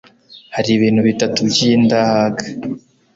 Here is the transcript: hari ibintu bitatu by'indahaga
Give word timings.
hari 0.55 0.69
ibintu 0.77 1.01
bitatu 1.09 1.39
by'indahaga 1.49 2.43